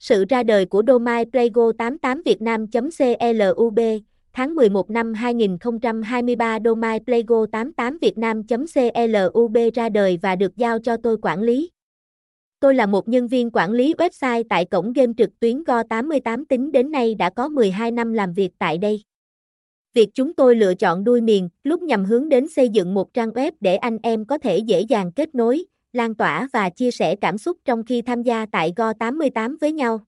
[0.00, 3.78] Sự ra đời của Domai Playgo 88 Việt Nam.club,
[4.32, 10.96] tháng 11 năm 2023 Domai Playgo 88 Việt Nam.club ra đời và được giao cho
[10.96, 11.70] tôi quản lý.
[12.60, 16.72] Tôi là một nhân viên quản lý website tại cổng game trực tuyến Go88 tính
[16.72, 19.02] đến nay đã có 12 năm làm việc tại đây.
[19.94, 23.30] Việc chúng tôi lựa chọn đuôi miền lúc nhằm hướng đến xây dựng một trang
[23.30, 27.16] web để anh em có thể dễ dàng kết nối, lan tỏa và chia sẻ
[27.20, 30.00] cảm xúc trong khi tham gia tại Go88 với nhau.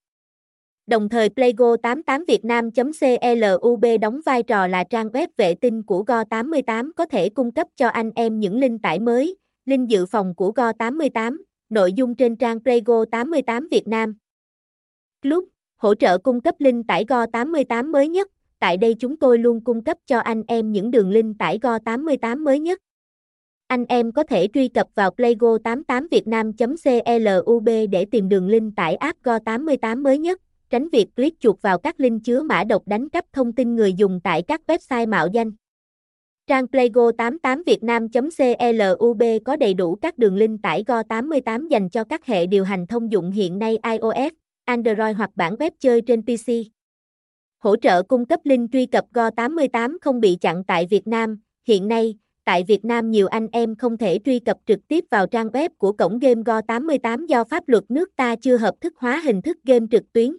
[0.86, 7.28] Đồng thời playgo88việtnam.club đóng vai trò là trang web vệ tinh của Go88 có thể
[7.28, 11.36] cung cấp cho anh em những link tải mới, link dự phòng của Go88,
[11.68, 14.14] nội dung trên trang Playgo 88 Việt Nam.
[15.22, 15.44] Club,
[15.76, 18.28] hỗ trợ cung cấp link tải Go88 mới nhất,
[18.58, 22.44] tại đây chúng tôi luôn cung cấp cho anh em những đường link tải Go88
[22.44, 22.78] mới nhất.
[23.72, 30.02] Anh em có thể truy cập vào playgo88vietnam.club để tìm đường link tải app Go88
[30.02, 30.40] mới nhất,
[30.70, 33.92] tránh việc click chuột vào các link chứa mã độc đánh cắp thông tin người
[33.92, 35.52] dùng tại các website mạo danh.
[36.46, 42.64] Trang playgo88vietnam.club có đầy đủ các đường link tải Go88 dành cho các hệ điều
[42.64, 44.32] hành thông dụng hiện nay iOS,
[44.64, 46.52] Android hoặc bản web chơi trên PC.
[47.58, 51.40] Hỗ trợ cung cấp link truy cập Go88 không bị chặn tại Việt Nam.
[51.68, 55.26] Hiện nay, tại Việt Nam nhiều anh em không thể truy cập trực tiếp vào
[55.26, 59.20] trang web của cổng game Go88 do pháp luật nước ta chưa hợp thức hóa
[59.24, 60.36] hình thức game trực tuyến.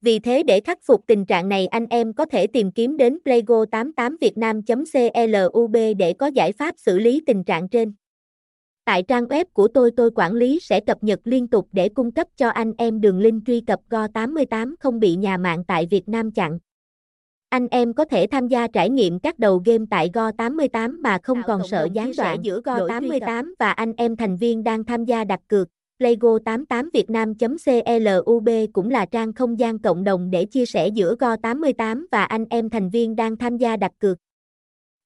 [0.00, 3.18] Vì thế để khắc phục tình trạng này anh em có thể tìm kiếm đến
[3.24, 7.94] playgo88vietnam.club để có giải pháp xử lý tình trạng trên.
[8.84, 12.12] Tại trang web của tôi tôi quản lý sẽ cập nhật liên tục để cung
[12.12, 16.08] cấp cho anh em đường link truy cập Go88 không bị nhà mạng tại Việt
[16.08, 16.58] Nam chặn.
[17.52, 21.42] Anh em có thể tham gia trải nghiệm các đầu game tại Go88 mà không
[21.46, 25.40] còn sợ gián đoạn giữa Go88 và anh em thành viên đang tham gia đặt
[25.48, 25.68] cược.
[25.98, 32.44] Playgo88vietnam.club cũng là trang không gian cộng đồng để chia sẻ giữa Go88 và anh
[32.50, 34.18] em thành viên đang tham gia đặt cược.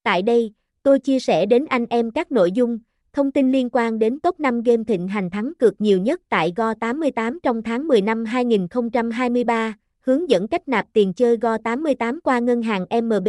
[0.03, 2.79] Tại đây, tôi chia sẻ đến anh em các nội dung,
[3.13, 6.53] thông tin liên quan đến top 5 game thịnh hành thắng cược nhiều nhất tại
[6.57, 9.75] Go88 trong tháng 10 năm 2023,
[10.07, 13.29] hướng dẫn cách nạp tiền chơi Go88 qua ngân hàng MB,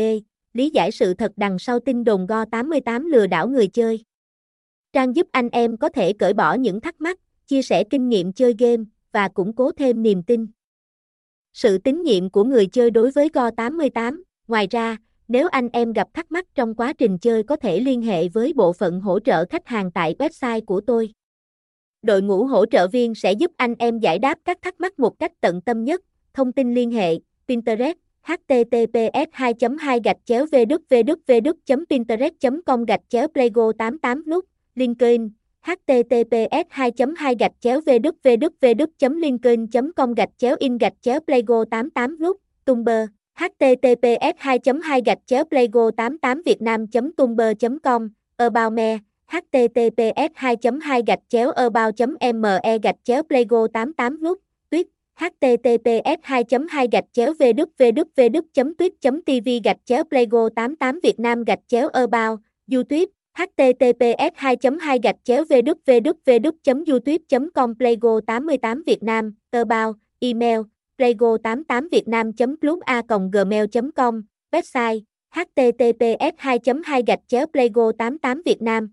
[0.53, 4.03] lý giải sự thật đằng sau tin đồn Go88 lừa đảo người chơi.
[4.93, 8.33] Trang giúp anh em có thể cởi bỏ những thắc mắc, chia sẻ kinh nghiệm
[8.33, 10.47] chơi game và củng cố thêm niềm tin.
[11.53, 16.07] Sự tín nhiệm của người chơi đối với Go88, ngoài ra, nếu anh em gặp
[16.13, 19.45] thắc mắc trong quá trình chơi có thể liên hệ với bộ phận hỗ trợ
[19.45, 21.13] khách hàng tại website của tôi.
[22.01, 25.19] Đội ngũ hỗ trợ viên sẽ giúp anh em giải đáp các thắc mắc một
[25.19, 26.01] cách tận tâm nhất.
[26.37, 27.15] Thông tin liên hệ,
[27.47, 27.93] Pinterest,
[28.23, 32.33] https 2 2 gạch chéo www pinterest
[32.65, 34.45] com gạch chéo playgo 88 nút
[34.75, 35.29] linkedin
[35.61, 42.19] https 2 2 gạch chéo www linkedin com gạch chéo in gạch chéo playgo 88
[42.19, 43.05] nút tumblr
[43.35, 46.85] https 2 2 gạch chéo playgo 88 vietnam
[47.17, 47.53] tumblr
[47.83, 48.97] com about me
[49.27, 51.95] https 2 2 gạch chéo about
[52.35, 54.46] me gạch chéo playgo 88 nút
[55.19, 58.91] https 2 2 gạch chéo www tuyết
[59.25, 65.15] tv gạch chéo playgo 88 việt nam gạch chéo about youtube https 2 2 gạch
[65.23, 67.17] chéo www youtube
[67.55, 70.59] com playgo 88 việt nam about email
[70.97, 73.01] playgo 88 việt nam club a
[73.31, 75.01] gmail com website
[75.37, 78.87] https 2 2 gạch chéo playgo 88 Việt Nam.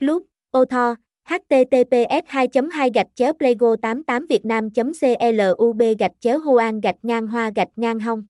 [0.00, 0.22] Club,
[0.52, 0.94] author,
[1.28, 7.50] https 2 2 gạch chéo playgo 88 Việt Nam.club gạch chéo hoan gạch ngang hoa
[7.56, 8.24] gạch ngang hông.